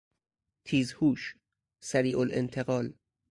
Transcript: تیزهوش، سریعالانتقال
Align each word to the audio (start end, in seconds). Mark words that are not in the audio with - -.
تیزهوش، 0.65 1.35
سریعالانتقال 1.83 2.93